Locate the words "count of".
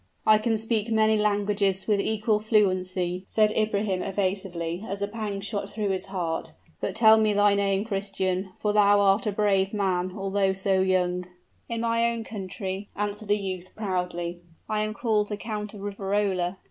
15.37-15.81